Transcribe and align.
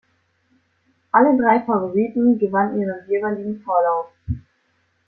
Alle 1.11 1.37
drei 1.37 1.59
Favoriten 1.59 2.39
gewannen 2.39 2.79
ihren 2.81 3.07
jeweiligen 3.07 3.61
Vorlauf. 3.61 4.07